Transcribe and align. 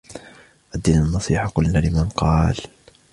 الدِّينُ 0.75 0.97
النَّصِيحَةُ. 1.01 1.47
قُلْنَا: 1.47 1.77
لِمَنْ؟ 1.77 2.09
قالَ: 2.09 2.57